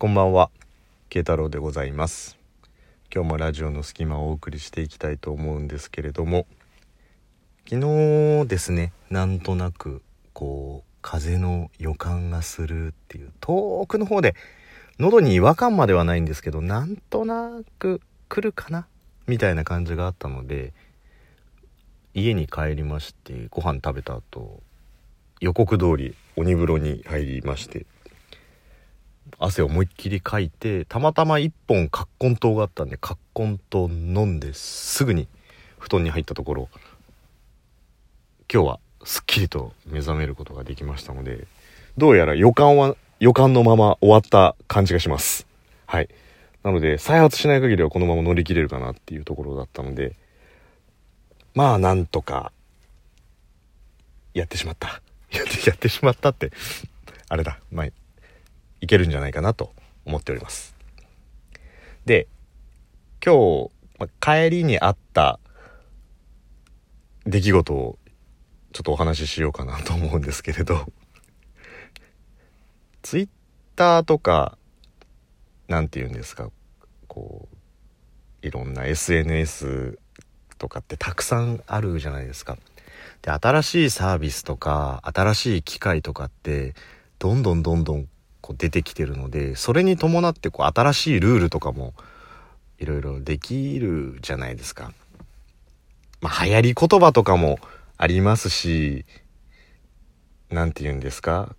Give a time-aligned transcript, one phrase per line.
[0.00, 0.52] こんばんは、
[1.08, 2.38] 慶太郎でございます。
[3.12, 6.46] 今日もラジオの隙間をお送りしていきたいと思うんですけれども、
[7.68, 7.80] 昨
[8.44, 10.02] 日ですね、なんとなく、
[10.34, 14.36] こう、風の予感がするっていう、遠くの方で、
[15.00, 18.86] 喉に違和感まではないんですけど、なんとなく来るかな？
[19.26, 20.74] みたいな感じがあったので、
[22.14, 24.62] 家に帰りまして、ご飯食べた後、
[25.40, 27.84] 予告通り鬼風呂に入りまして、
[29.38, 35.28] 汗を思いっきりかいてたまたま一本葛根湯があったんで葛根湯飲んですぐに
[35.78, 36.68] 布団に入ったところ
[38.52, 41.46] 今日はすっきりと目覚めることができましたので
[41.96, 45.46] どうやら予感は予感のまま終わった感じがします。
[45.86, 46.08] はい。
[46.62, 50.14] なので再発しない限りはこのまま乗り切れるかなっていうところだったので
[51.54, 52.52] まあなんとか
[54.34, 55.02] やってしまった。
[55.32, 56.52] やってやってしまったって
[57.28, 57.58] あれだ。
[57.70, 57.86] まあ
[58.80, 59.72] いけるんじゃないかなと
[60.04, 60.74] 思っております。
[62.04, 62.28] で、
[63.24, 63.70] 今日、
[64.20, 65.40] 帰りにあった
[67.26, 67.98] 出来事を
[68.72, 70.86] ちょっとお話ししようかなと思うんですけれど、
[73.02, 73.28] ツイッ
[73.76, 74.56] ターとか、
[75.66, 76.50] なんて言うんですか、
[77.06, 77.48] こ
[78.42, 79.98] う、いろんな SNS
[80.58, 82.56] とかってたくさんあるじゃないですか。
[83.22, 86.74] で、新しいサービスとか、新しい機械とかって、
[87.18, 88.08] どんどんどんどん
[88.48, 91.92] こう出てきてるのでそれに伴ってこう新しいルールとかも
[92.78, 94.94] いろいろできるじゃないですか。
[96.22, 97.58] まあ流行り言葉とかも
[97.98, 99.04] ありますし
[100.48, 101.54] 何て言うんですか？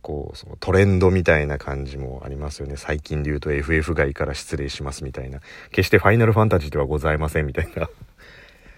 [0.00, 2.78] こうそのトレンドみたいな感じもありますよね。
[2.78, 5.40] 最近で言うと FF 外から失礼しますみたいな。
[5.72, 7.90] 決してファイナルファンタジーではございませんみたいな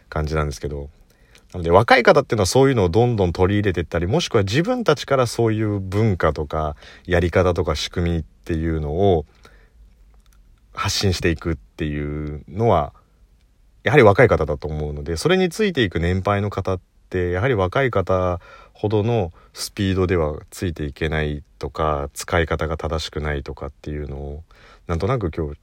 [0.08, 0.90] 感じなんですけど。
[1.52, 9.26] なので若い方っていうのはそういうのをどんどん取り入れていったり、もしくは自分たちからそういう文化とかやり方とか仕組みっていうのを
[10.72, 12.94] 発信していくっていうのは、
[13.82, 18.40] やはり若い方だと思うので、それについていく年配の方って、やはり若い方
[18.72, 24.44] ほどのスピードではついていけないとか、使い方が正しくないとかっていうのを、
[24.86, 25.58] なんとなく今日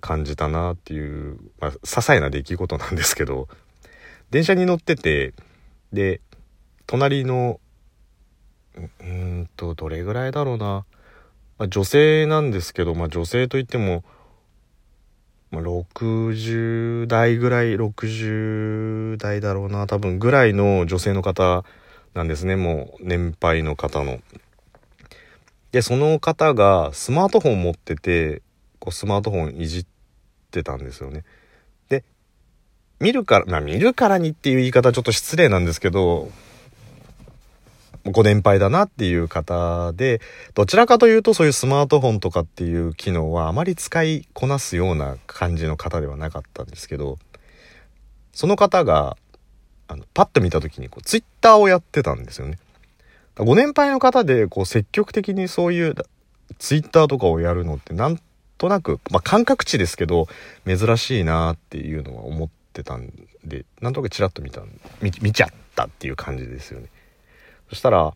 [0.00, 3.48] 感じたなっていう、まあ、些細な出来事なんですけど、
[4.30, 5.32] 電車に乗ってて
[5.92, 6.20] で
[6.86, 7.60] 隣の
[9.00, 10.84] うんとどれぐらいだろうな、
[11.58, 14.04] まあ、女性なんですけど、まあ、女性といっても、
[15.50, 21.64] まあ、60代ぐらい60代だろうな多分ぐらいの女性の方
[22.14, 24.20] なんですねもう年配の方の。
[25.72, 28.42] でその方がスマートフォン持ってて
[28.78, 29.86] こうスマートフォンいじっ
[30.50, 31.24] てたんですよね。
[33.00, 36.30] 見るから、まあ見るからにっていう言い方はちょっと失礼なんですけど、
[38.04, 40.20] ご年配だなっていう方で、
[40.54, 47.18] どちらかというとそういうスマートフォンとかっていう機能はあまり使いこなすような感じの方ではなかったんですけど、
[48.32, 49.16] その方が、
[49.88, 52.58] あの、パッと見た時にこう、ツイッターをやってたんですよね。
[53.36, 55.94] ご年配の方でこう、積極的にそういう
[56.58, 58.20] ツイッターとかをやるのってなん
[58.58, 60.28] となく、まあ感覚値ですけど、
[60.66, 63.12] 珍しいなっていうのは思ってってたん
[63.44, 64.62] でなんとなくチラッと見た
[65.02, 66.88] 見見ちゃったっていう感じですよね。
[67.68, 68.14] そしたら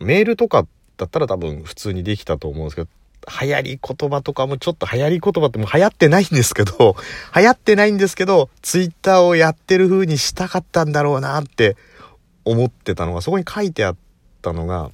[0.00, 2.88] メールとかだったら多分普通にできたと思うんですけど
[3.42, 6.96] 流行り言葉とかもちょっと流行り言葉ってもう流行ってないんですけど
[7.34, 11.76] 流行ってないんですけどツイッターをやってる風にしたかったんだろうなって
[12.44, 13.96] 思ってたのがそこに書いてあっ
[14.42, 14.92] たのが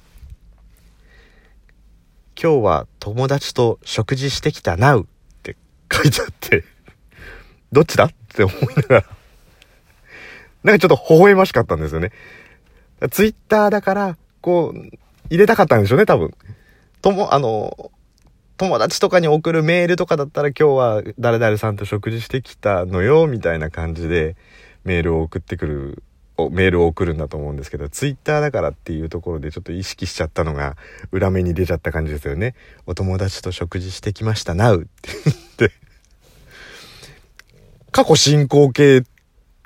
[2.41, 5.05] 今日は友達と食事してきたなうっ
[5.43, 5.55] て
[5.91, 6.72] 書いてあって。
[7.73, 8.05] どっちだ？
[8.05, 9.05] って思いながら
[10.63, 12.11] なんかちょっと微笑ましかったんですよね。
[13.11, 14.79] ツイッターだから、こう、
[15.29, 16.33] 入れたかったんでしょうね、多分。
[17.01, 17.91] とも、あの、
[18.55, 24.37] 友達とかに送るメールとかだったら今日は誰々さんと食事してきたのよ、みたいな感じで
[24.85, 26.03] メールを送ってくる、
[26.51, 30.77] メールを送るんだと思うんですけど、ツイッターだからっていうところでちょっと意識しちゃったのが
[31.11, 32.55] 裏目に出ちゃった感じですよね。
[32.85, 35.37] お友達と食事してきましたなうって言っ
[35.71, 35.82] て。
[37.93, 39.03] 過去進行形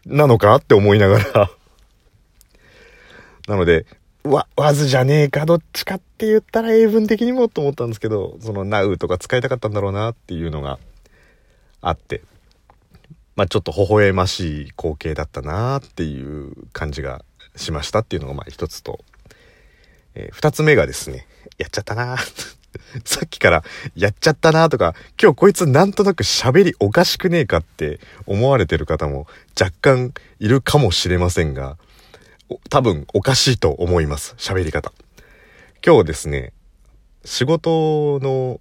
[0.05, 1.49] なのかって思いながら。
[3.47, 3.85] なので、
[4.23, 10.77] わ、わずじゃねえか、どっちかって言ったら英文的にもと思ったんですけど、その now とか使いたかったんだろうなっていうのが
[11.79, 12.21] あって、
[13.37, 17.23] まあちょっと微笑ましい光景だったなっていう感じが
[17.55, 18.99] しましたっていうのがまあ一つと、
[20.15, 21.25] えー二つ目がですね、
[21.57, 22.17] やっちゃったな
[23.05, 23.63] さっきから
[23.95, 29.27] やっちゃったなとか、今日こいつなんとなく喋りおかしくねえかって思われてる方も
[29.59, 31.77] 若干いるかもしれませんが、
[32.69, 34.35] 多分おかしいと思います。
[34.37, 34.93] 喋り方。
[35.85, 36.53] 今日ですね、
[37.25, 38.59] 仕事の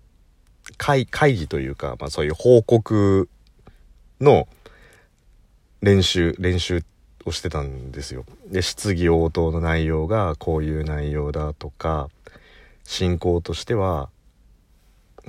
[0.77, 3.29] 会会議というか、まあ、そういう報告
[4.21, 4.49] の
[5.83, 6.85] 練習練習
[7.25, 8.25] をしてたんですよ。
[8.49, 12.09] で質疑応答の内容がこういう内容だとか
[12.87, 14.09] 進行としては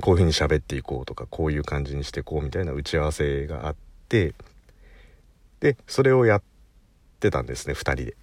[0.02, 3.76] こういうふうに喋っていこうとかこういう感じにしていこうみたいな打ち合わせがあっ
[4.08, 4.36] て
[5.60, 6.42] でそれをやっ
[7.20, 8.16] てたんですね2人で。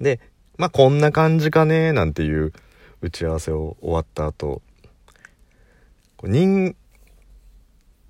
[0.00, 0.20] で
[0.56, 2.52] まあこんな感じかねなんていう
[3.00, 4.62] 打ち合わせを終わった後
[6.22, 6.76] 人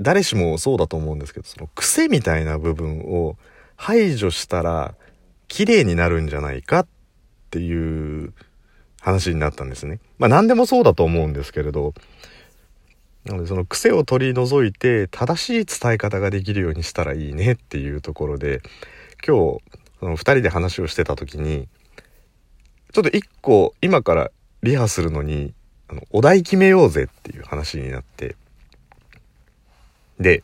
[0.00, 3.36] 誰しもそうだと思うんですけどその癖みたいな部分を
[3.76, 4.94] 排除したら
[5.48, 6.86] 綺麗になるんじゃないかっ
[7.50, 8.34] ていう
[9.00, 10.00] 話になったんですね。
[10.18, 11.94] まあ何でもそうだと思うんですけれど。
[13.24, 18.62] なのでその癖を取り除いて正しい伝え方ができるようにしたらいいねっていうところで
[19.26, 19.60] 今日
[20.00, 21.68] その2人で話をしてた時に
[22.94, 24.30] ちょっと1個今から
[24.62, 25.52] リハするのに
[25.88, 28.36] あのお題決めようぜっていう話になって。
[30.18, 30.42] で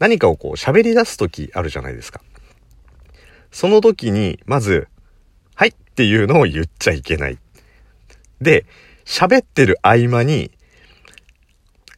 [0.00, 2.20] 何かをこう喋り出す時あるじゃないですか。
[3.52, 4.88] その時にまず
[5.92, 7.38] 「」っていうのを言っちゃいけない
[8.40, 8.66] で
[9.04, 10.50] 喋ってる合間に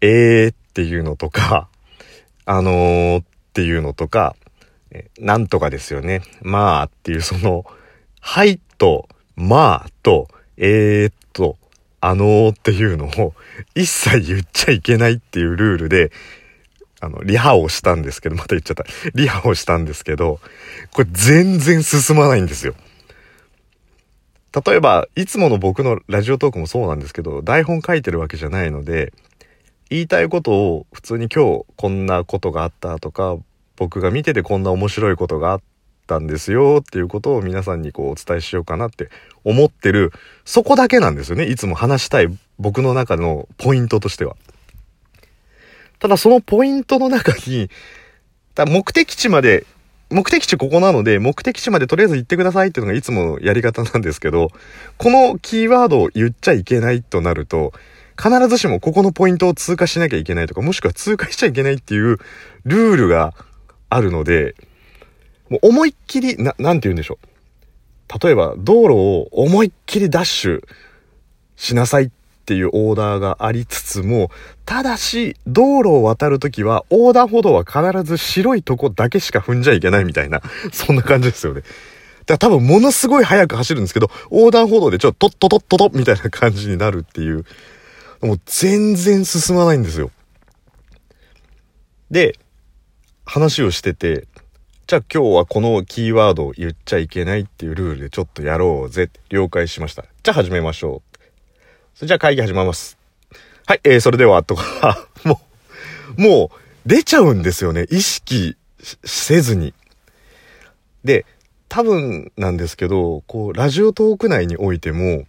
[0.07, 1.69] えーっていうのとか、
[2.45, 3.25] あのーっ
[3.55, 4.37] ていうのとか、
[5.19, 6.23] なんとかですよね。
[6.43, 7.65] まあっていうその、
[8.21, 11.57] はいと、まあと、えーっと、
[12.03, 13.35] あのーっていうのを
[13.75, 16.13] 一切言っちゃいけないっていうルールで、
[17.01, 18.85] あの、リハをしたんですけど、また言っちゃった。
[19.15, 20.41] リハをしたんですけど、
[20.91, 22.75] これ全然進まないんですよ。
[24.55, 29.13] 例えば、いつもの僕のラジオトークもそうなんですけど、台本書いてるわけじゃないので、
[29.91, 33.37] 言いたいことを普通に今日こんなことがあったとか
[33.77, 35.61] 僕が見ててこんな面白いことがあっ
[36.07, 39.11] たんですよっていうことを皆さんにこうお伝えしようかなって
[39.45, 40.13] 思ってる
[40.45, 42.29] そこだけなんですよねいつも話したい
[42.59, 44.37] 僕の中のポイントとしては。
[45.99, 47.71] ただそのポイントの中に
[48.57, 49.65] 目的地まで
[50.15, 54.49] 目的地ここなので目的地までとりあえず行ってくださいっていうのがいつものやり方なんですけど
[54.97, 57.73] このキーワードを言っちゃいけないとなると
[58.17, 62.19] 必ずしもここのポイントを通過しなきゃいけないとか、もしくは通過しちゃいけないっていう
[62.65, 63.35] ルールが
[63.89, 64.55] あるので、
[65.49, 68.25] もう思いっきり、な、なんて言うんでしょう。
[68.25, 70.63] 例えば、道路を思いっきりダッシュ
[71.57, 72.11] しなさいっ
[72.45, 74.31] ていうオーダーがありつつも、
[74.67, 80.43] ただし、道路を渡るときは、横断歩道は必ず白いとこだけしか踏んじゃいけないみたいな、
[80.73, 81.63] そんな感じですよね。
[82.27, 87.45] だから多分ものすごい速く走るんですけど、横断歩道でちょっとトットトットトみたいな感じになるっていう、
[88.21, 90.11] もう全然進まないんですよ。
[92.11, 92.39] で、
[93.25, 94.27] 話をしてて、
[94.87, 99.11] じゃあ今日はこのキーワードを言っちゃいけないっていうルールでちょっとやろうぜ。
[99.31, 100.05] 了解しました。
[100.23, 101.14] じゃあ始めましょう。
[101.95, 102.99] それじゃあ会議始めます。
[103.67, 105.41] はい、えー、それでは、とか、 も
[106.19, 107.87] う、もう出ちゃうんですよね。
[107.89, 108.57] 意識
[109.05, 109.73] せずに。
[111.05, 111.25] で、
[111.69, 115.25] 多分なんですけど、こう、ラジオトーク内においても、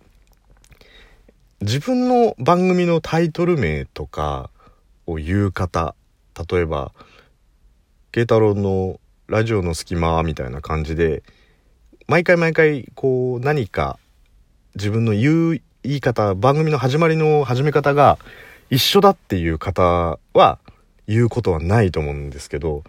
[1.62, 4.50] 自分の番組のタイトル名とか
[5.06, 5.96] を言う方
[6.50, 6.92] 例えば
[8.12, 11.24] 慶太郎の「ラジオの隙間」みたいな感じで
[12.08, 13.98] 毎回毎回こう何か
[14.76, 18.18] 自分の言う言い方番組の始まりの始め方が
[18.70, 20.60] 一緒だっていう方は
[21.08, 22.84] 言うことはないと思うんですけど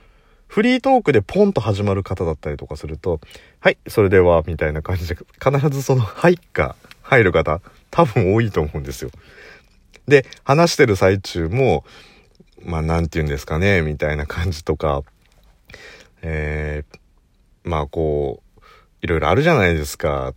[0.47, 3.21] フリートークでポンと始まる方だったりとかすると
[3.61, 7.61] 「はいそれでは」みたいな感じで必ずその「はい」が入る方
[7.91, 9.11] 多分多いと思うんですよ。
[10.09, 11.85] で、話してる最中も、
[12.62, 15.03] まあ、なんて言うんですかね、みたいな感じとか、
[16.23, 16.99] えー、
[17.65, 18.61] まあ、こう、
[19.03, 20.35] いろいろあるじゃないですか、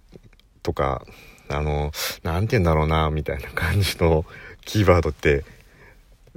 [0.63, 1.05] とか、
[1.49, 1.91] あの、
[2.23, 4.25] なんて言うんだろうな、みたいな感じの
[4.65, 5.43] キーワードって、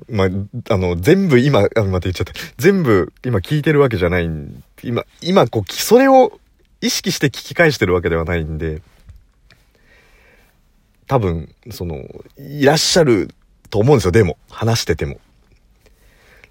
[0.09, 0.29] まあ、
[0.75, 2.33] あの、全部今、あ、また言っちゃった。
[2.57, 4.29] 全部今聞いてるわけじゃない
[4.83, 6.41] 今、今こう、それを
[6.81, 8.83] 意識して聞き返してるわけではないんで、
[11.07, 12.05] 多分、その、
[12.39, 13.35] いらっしゃる
[13.71, 14.39] と思うんですよ、でも。
[14.51, 15.21] 話してても。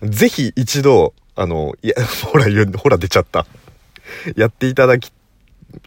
[0.04, 2.46] ぜひ一度、あの、いや、 ほら、
[2.78, 3.46] ほら出ちゃった。
[4.36, 5.12] やっていただき、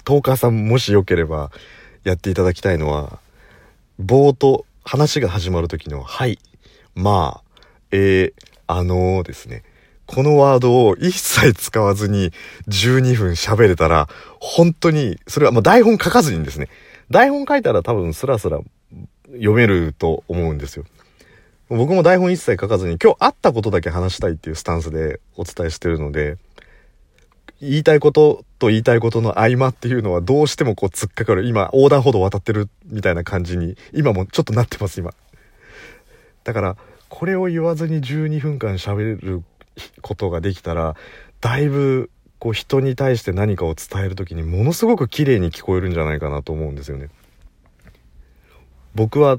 [0.04, 1.50] トーカーさんもしよければ、
[2.04, 3.18] やっていただきたいのは、
[4.00, 6.38] 冒頭、話が始まる時の、はい、
[6.94, 8.32] まあ、えー、
[8.66, 9.62] あのー、ですね。
[10.06, 12.30] このワードを一切使わずに
[12.68, 14.08] 12分喋れたら、
[14.38, 16.68] 本当に、それはもう台本書かずにですね、
[17.10, 18.60] 台本書いたら多分スラスラ
[19.32, 20.84] 読めると思うんですよ。
[21.68, 26.36] 僕も台本一切書かずに今日会ったことだけ話したいっていうスタンスでお伝えしてるので、
[27.70, 31.44] 言いたいことと言いたいことの合間っていうのはどうしてもこう突っかかる。
[31.44, 35.12] 今、横断歩道渡ってるみたいな感じに、今もちょっとなってます、今。
[36.44, 36.76] だから、
[37.08, 39.42] これを言わずに12分間喋る
[40.02, 40.94] ことができたら、
[41.40, 47.08] だいぶ、こう人に対して何かを伝える時にものすごく綺麗に聞こえるんじゃないかなと思うんですよね。
[48.94, 49.38] 僕は、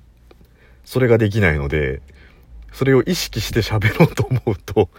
[0.85, 2.01] それができないので、
[2.75, 4.89] それを意識して喋ろうと思うと、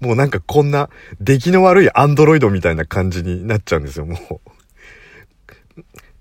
[0.00, 0.88] もうなんかこんな
[1.20, 4.40] 出来の悪いアンドロイドみたいな感じになっちゃうんですよ、もう。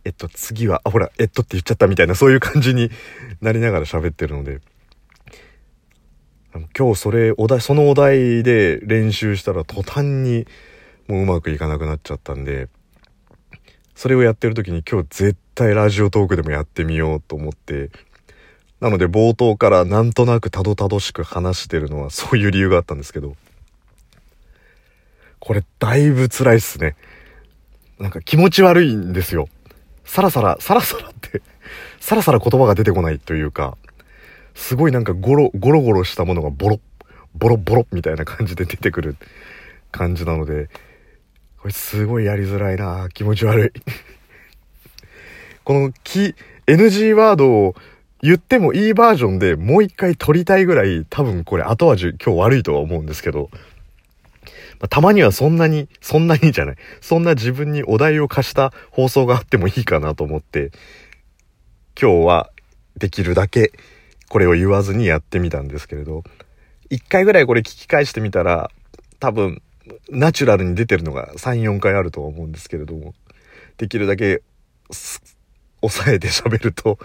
[0.04, 2.92] えっと、次は、あ、ほら、えっとって言っちゃったみたいな、そういう感じに
[3.40, 4.60] なりながら喋ってるので。
[6.78, 10.46] 今日それ、お題、そのお題で練習したら途端に
[11.08, 12.68] もううまくいかなくなっちゃったんで、
[13.96, 17.90] それをやってる時に今日絶対ラジオトークでもやってみようと思って
[18.82, 23.36] なので冒頭からなんとなくたどたどしく話してるのはそういう理由があったんですけど、
[25.40, 26.96] これだいぶ辛いっすね。
[28.00, 29.48] なんか気持ち悪いんですよ。
[30.04, 31.42] さらさら、さらさらって
[32.00, 33.78] さらさら言葉が出てこないというか、
[34.54, 36.80] すごいなんかゴロ、ゴロゴロしたものがボロ、
[37.34, 39.16] ボロボロみたいな感じで出てくる
[39.92, 40.70] 感じなので、
[41.58, 43.82] これすごいやりづらいな気持ち悪い
[45.64, 46.36] このき、
[46.68, 47.76] NG ワードを
[48.26, 53.52] 言ってもいいバージョンでもう一回撮りたいぐらい多分これ後味今日悪いとは思うんですけど、
[54.80, 56.76] まあ、たまにはそんなに、そんなにじゃない。
[57.02, 60.72] そんな自分にお題を貸した放送があってもいいかなと思って、
[62.00, 62.50] 今日は
[62.98, 63.74] できるだけ
[64.28, 66.24] これを言わずにやってみたんですけれど、
[66.90, 68.72] 一回ぐらいこれ聞き返してみたら、
[69.20, 69.62] 多分
[70.10, 73.14] ナチュラルに出てるのが3、4回あるとは思うんですけれども、
[73.78, 74.42] できるだけ
[75.82, 76.98] 抑えて喋ると、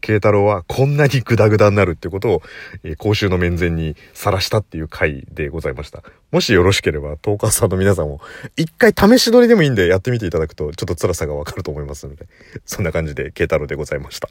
[0.00, 2.42] 慶太郎はこんなにグダグダになるってことを、
[2.82, 6.02] えー、公衆の面前にさらしたっていう回でございました。
[6.30, 8.20] もしよろしければ、トーカーさんの皆さんも、
[8.56, 12.26] 一回試し撮りでもいいんでやってみていただくと、ちょっと辛さがわかると思いますので、
[12.64, 14.28] そんな感じで慶太郎でございました。